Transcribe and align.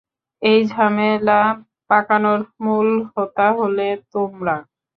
এই 0.41 0.59
ঝামেলা 0.71 1.39
পাকানোর 1.89 2.41
মূল 2.63 2.89
হোতা 3.11 3.47
হলে 3.59 3.87
তোমরা। 4.13 4.55